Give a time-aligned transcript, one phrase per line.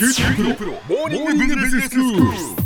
[0.00, 2.59] 九州大学モーニングビジネススクール。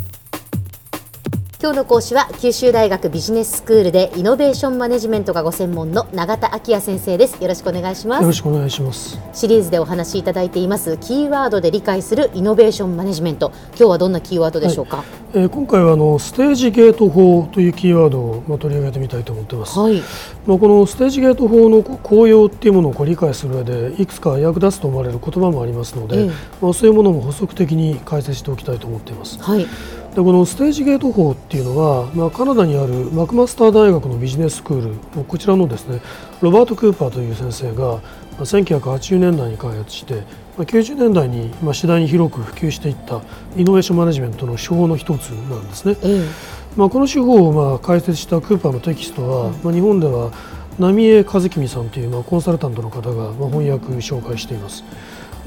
[1.65, 7.41] 今日の講師は九州大学ビジネススクールでイノベーションマネジメントがご専門の永田晃也先生です。
[7.41, 8.21] よろしくお願いします。
[8.21, 9.19] よろしくお願いします。
[9.33, 10.99] シリーズでお話しいただいています。
[11.01, 13.51] キーワードで理解するイノベーションマネジメント。
[13.69, 15.03] 今日はどんなキーワードでしょうか？
[15.33, 19.79] えー今回はあのステージゲート法というキーワードをまあ取り上げてみたいと思っています。
[19.79, 20.03] はい、
[20.45, 26.31] まあこのステージゲート法のこ効用っていうものを理解する上でいくつか役立つと思われる言葉もありますので、ええ。
[26.61, 29.41] まあそういうものも補足的に解説しておきたいと思っています。
[29.41, 29.65] はい、
[30.15, 35.99] でこのステージゲート法っていうのは、まあ、カナダにあるマクマスター大学のビジネススクールこちらのですね
[36.39, 37.99] ロバート・クーパーという先生がま
[38.39, 40.21] あ1980年代に開発して
[40.57, 43.21] まあ90年代にまあ次第に広く普及していった
[43.57, 45.97] イノベーションマネジメントの手法の一つなんですね。
[46.01, 50.31] ええまあ、この手法をまあ解説したクーパーのテキストは、まあ、日本では
[50.79, 54.85] 浪江和公さんというまあコンサルタントの方がまあ翻訳紹介しています。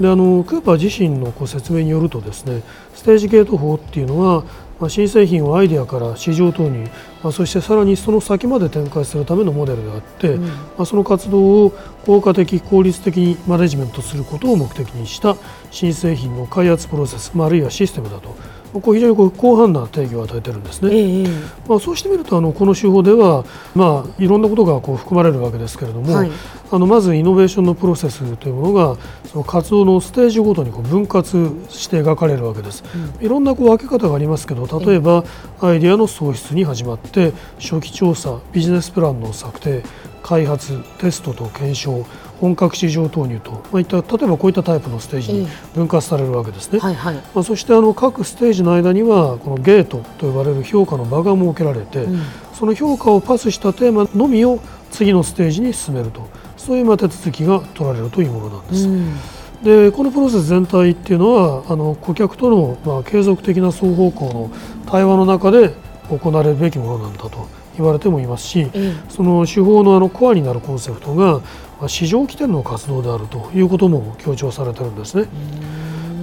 [0.01, 2.63] であのクーパー自身のこう説明によるとですね
[2.95, 4.45] ステージゲート法っていうのは、
[4.81, 6.89] まあ、新製品をアイデアから市場投入、
[7.23, 10.47] まあ、そしてさらにその先まで展開するためのモデルであって、うん。
[10.47, 11.71] まあ、その活動を
[12.07, 15.37] 効果的効率的にマネジメントすることを目的にした
[15.71, 18.37] 新製品の開発プロセス、まあ、あるいはシステムだと
[18.73, 20.95] こう非常にこう広範な定義を与えてるんですね。
[20.95, 21.27] ええ
[21.69, 23.45] まあ、そうしてみるとあのこの手法では、
[23.75, 26.31] まあ、いろんなことがこう含まれるわけですけれども、はい
[26.71, 32.85] あのまずイノベーションのプロセスというものがその活動のステージごとにこう分割して描かれるわけです。
[33.21, 35.25] いろんなこう分け方がありますけど例えば
[35.61, 39.83] アイデアの創出に始まって初期調査ビジネスプランの策定
[40.23, 42.07] 開発テストと検証
[42.41, 46.79] 本格市場投入と、まあ、いった例えばこういったタイプのステージに分割されるわけですね。
[46.79, 47.15] はいはい。
[47.35, 52.23] まあ、そしてあの各ステージの間にはこのゲートと呼ばれる評価の場が設けられて、うん。
[52.55, 54.61] その評価をパスしたテーマのみを
[54.91, 58.89] 次のステージに進めるとそういうまあ手続きが取られるというものなんです。
[58.89, 59.15] うん。
[59.63, 64.51] でこのプロセス全体っていうのはあの顧客とのまあ継続的な双方向の
[64.87, 65.75] 対話の中で
[66.09, 67.49] 行われるべきものなんだと
[67.79, 68.93] 言われてもいますし、ええ。
[69.09, 71.41] その手法のあのコアになるコンセプトが
[71.81, 75.29] まあ市場起点の活動であるということも強調されてるんですね。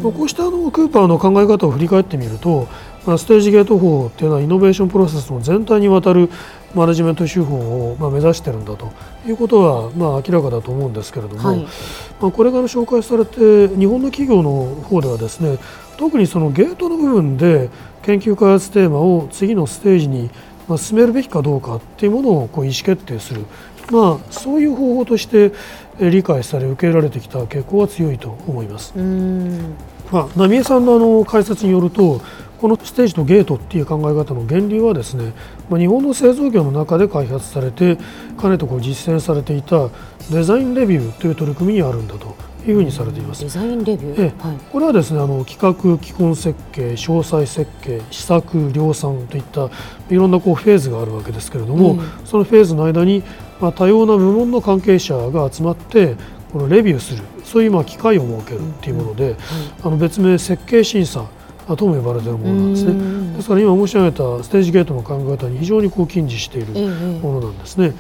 [0.04, 2.68] まあこうしたあのクーパーの考え方を振り返ってみると、
[3.06, 6.30] まあ、ステージゲート法っていうのはイノベーションプロセスの全体にわたる
[6.74, 7.56] マネジメント手法
[7.92, 8.92] をまあ目指してるんだと
[9.26, 11.66] いうことはまあ明らかだと思うんですけれども、はい。
[12.20, 15.58] まあ、これから紹介されて日本の企業の方ではですね
[15.98, 17.70] 特にそのゲートの部分で
[18.04, 20.30] 研究開発テーマを次のステージに
[20.68, 23.46] まあ進めるべきかどうかっていうものをこう意思決定する、
[23.92, 25.52] まあ、そういう方法として
[26.00, 28.94] えー理解され受け入れられてきた傾向は強いと思います。
[28.96, 29.76] うん。
[30.12, 32.22] まあ、浪江さんのあの解説によると
[32.60, 35.34] このステージとゲートっていう考え方の源流はですね、
[35.70, 37.98] まあ、日本の製造業の中で開発されて
[38.38, 39.90] かねてこう実践されていた
[40.32, 42.36] デザインレビューという取り組みにあるんだと
[42.68, 43.44] いうふうにされています。
[43.44, 43.50] デ。
[43.50, 44.48] ザインレビュー、ええ。
[44.48, 44.58] はい。
[44.72, 49.70] これはですねあの企画、基本設計、詳細設計、試作、量産といった
[50.10, 52.00] いろんなこうフェーズがあるわけですけれども、うん。
[52.26, 53.24] そのフェーズの間に、
[53.60, 56.16] まあ、多様な部門の関係者が集まって
[56.52, 59.36] このレビューするそういうまあ機会を設けるっていうもので、
[59.84, 61.26] あの別名設計審査
[61.76, 62.92] とも呼ばれているものなんですね。
[62.92, 63.34] うん。
[63.36, 67.20] ですから今申し上げたステージゲートの考え方に非常にこう近似しているええ。
[67.20, 67.94] ものなんですね。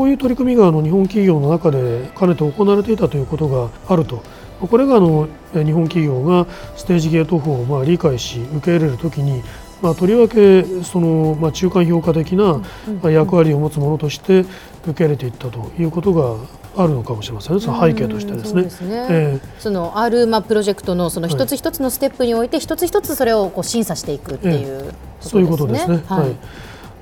[0.00, 4.22] こういう取り組みがあの日本企業の中でかねて行われていたということがあると。
[4.58, 9.42] これがあのえ日本企業がステージゲート法をまあ理解し受け入れるときに、
[9.82, 12.62] まあ、とりわけそのまあ中間評価的な
[13.02, 14.40] まあ役割を持つものとして
[14.86, 19.06] 受け入れていったということがあるのかもしれませんね、その背景としてですね。
[19.10, 26.02] うんその R マプロジェクトのその一つ一つのステップにおいて一つ一つそれをこう審査していくっていうそういうことですね。
[26.06, 26.36] はいはい。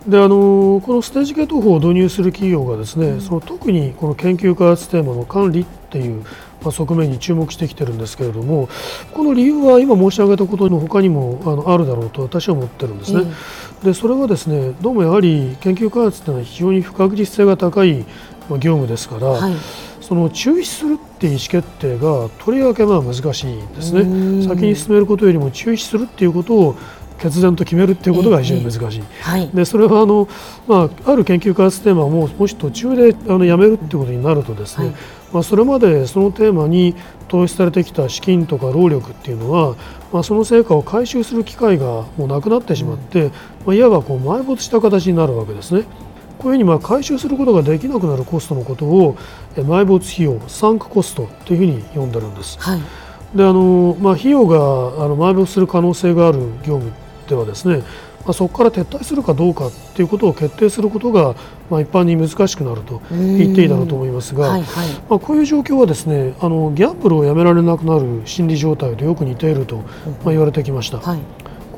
[0.09, 6.23] であのこのステージゲート法を導入する企業がですね、その特にこの研究開発テーマの管理っていう、
[6.63, 8.71] まあ、側面に注目してきてるんですけれども
[9.13, 13.31] この理由は今申し上げたことの他にもあのあるだろうと私は思ってるんですね。
[13.85, 18.07] でそれはですねどうもやはり研究開発というのは非常に不確実性が高い、
[18.49, 19.53] まあ、業務ですから、はい
[20.09, 24.43] その中止するっていう意思決定がとりわけまあ難しいんですねうん。
[24.43, 26.77] 先に進めることよりも中止するっていうことを
[27.19, 29.03] 決然と決めるっていうことが非常に難しい。
[29.21, 30.29] はいでそれはあの、
[30.67, 34.95] まあ、ある研究開発テーマをももし途中であのやめるっていうことになるとですね、はい
[35.33, 36.95] まあ、それまでそのテーマに
[37.29, 39.77] 投資されてきた資金とか労力っていうのは、
[40.13, 43.31] まあ、その成果を回収する機会がもうなくなってしまって、
[43.67, 45.85] まあ、いわばこう埋没した形になるわけですね。
[46.39, 49.17] こういうふうにまあ回収することができなくなるコストのことを
[49.57, 52.59] え埋没費用、サンクコストというふうに呼んでるんです。
[52.61, 52.81] はい
[53.35, 54.61] であのまあ、費用があ
[55.09, 56.93] の埋没する可能性がある業務
[57.29, 57.79] っってはですね、
[58.25, 61.37] まあ、そこから撤退するかどうかということを決定することが、
[61.71, 70.99] まあ、一般に難しくなると言っていいだろうと思いますが、はいはい、まあ、こういう状況はですねあのギャンブルをやめられなくなる心理状態とよく似ていると、まあ、言われてきました。
[70.99, 71.21] はい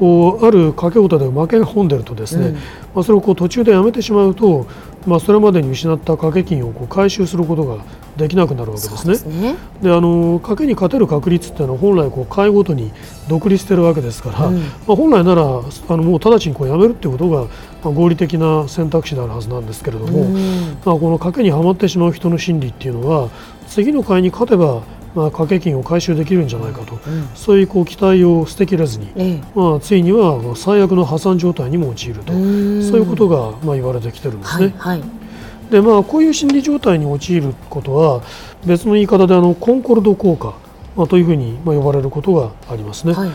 [0.00, 2.61] こうある掛け事で負けが込んでるとですね、うん、ま
[2.97, 4.67] あ、それをこう途中でやめてしまうと、
[5.06, 7.85] まあ、それまでに失った掛け金をこう回収することが
[8.17, 9.52] できなくなるわけですね。
[9.82, 12.93] で、ね、あの賭けに勝てる確率っていうのは本来こう回ごとに
[13.29, 17.50] 独立してるわけですから、うん、まあ、本来ならあのもう直ちにこうやめるっていうことが、ま
[17.85, 23.29] あ、合理的な選択肢であるはずなんですけれども、うん、まあ、この賭けにはまってしまう人の心理っていうのは
[23.69, 24.82] 次の回に勝てば
[25.15, 32.33] まあ、掛け金を回収できるんじゃないかと、うん、そういうこう期待を捨てきれずに、ええ、まあ、ついには最悪の破産状態にも陥ると。
[32.33, 34.75] そういうことがまあ言われてきてるんですね。
[34.79, 38.23] はいはい、でまあ、こういう心理状態に陥ることは
[38.65, 40.55] 別の言い方であのコンコルド効果、
[40.97, 43.12] まあ、というふうにまあ呼ばれることがありますね。
[43.12, 43.31] はい、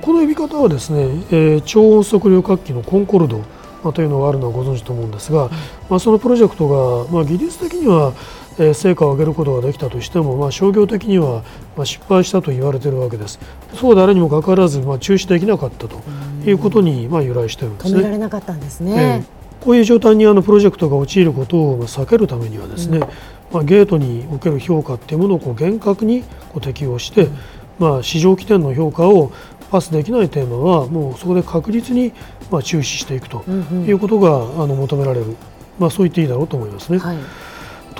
[0.00, 3.38] この呼び方はですね、えー、超音速量活気のコンコルド、
[3.84, 5.50] まあ、というのがあるのはご存知と思うんですが、
[5.88, 8.14] まあ、そのプロジェクトが、まあ、技術的には
[8.60, 11.42] え成果を上げることができたとしても、まあ、商業的には
[11.76, 13.40] ま失敗したと言われているわけです。
[13.74, 16.02] そうであるにもかかわらず、まあ、中止できなかったと
[16.44, 17.94] いうことにまあ由来しているんですね。
[17.94, 19.24] 止められなかったんですね。
[19.62, 23.08] えー、こういう状態にあのプロジェクトが陥ることを避けるためにはですね、うん、
[23.52, 27.36] まあ、ゲートにおける評価っていうものをこう厳格にこう適用して、うん、
[27.78, 29.32] まあ、市場起点の評価を
[29.70, 32.12] パスできないテーマはもうそこで確実に
[32.50, 35.36] まあ中止していくということがあの求められる、
[35.78, 36.98] まあ、そう言っていいだろうと思いますね。
[36.98, 37.16] はい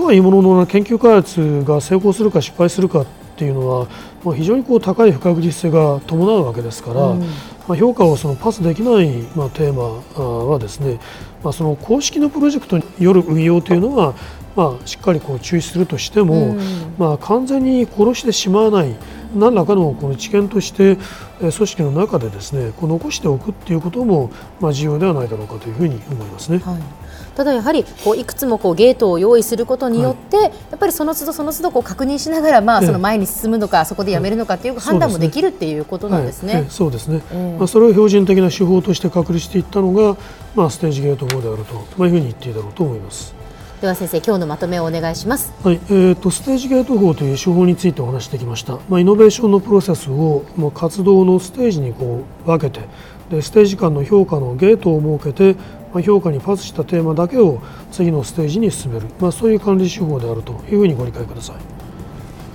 [0.01, 3.07] とはいうものの研究開発が成功するか失敗するかっ
[3.37, 3.87] ていうのは、
[4.25, 7.27] まあ、非常にこう高い不確実性が伴うわけですから、うん、ま
[7.75, 10.99] あ、評価をそのパスできない、まあ、テーマはですね、
[11.45, 14.15] まあ、その公式のプロジェクトによる運用というのは、
[14.57, 16.59] まあ、しっかりこう注意するとしても、うん、
[16.97, 18.97] まあ、完全に殺してしまわない
[19.35, 20.97] 何らかのこの知見として
[21.41, 24.31] 組織の中でですねこう残しておくっていうことも、
[24.61, 26.59] まあ、重要ではないだろうかというふうに思いますね。
[26.59, 36.67] はいただやはりこういくつもこうゲートを用意することによって、はい、やっぱりその都度その都度こう確認しながらまあその前に進むのか、そこでやめるのかという判断もできるっていうことなんですね。
[36.69, 37.23] そうですね。
[37.59, 40.19] まあそれを標準的な手法として確立していったのが
[40.55, 43.40] まあステージゲート法であるとまあいうふうに言っていいだろうと思います。
[43.81, 45.55] では先生今日のまとめをお願いします。
[45.65, 48.79] はい、えっ、ー、とステージゲート法という手法についてお話してきました。
[48.91, 52.87] まあイノベーションのプロセスをもう活動のステージにこう分けて、
[53.31, 55.59] でステージ間の評価のゲートを設けて
[55.95, 57.61] ま評価にパスしたテーマだけを
[57.91, 61.57] 次のステージに進める、まあ、そういう管理手法であるというふうにご理解ください。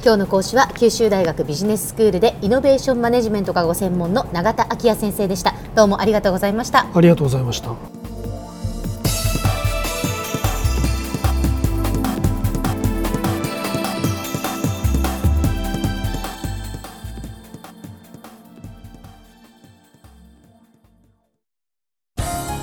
[0.04, 5.56] 今日の講師は九州大学ビジネススクールでイノベーションマネジメントがご専門の永田昭也先生でした。
[5.74, 6.86] どうもありがとうございました。
[6.94, 8.05] ありがとうございました